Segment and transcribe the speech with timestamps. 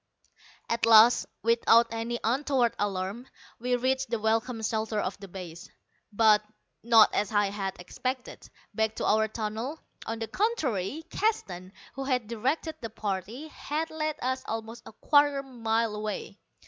[0.67, 3.27] At last, without any untoward alarm,
[3.59, 5.69] we reached the welcome shelter of the base,
[6.11, 6.41] but
[6.81, 9.79] not, as I had expected, back to our tunnel.
[10.07, 15.43] On the contrary, Keston, who had directed the party, had led us almost a quarter
[15.43, 16.39] mile away.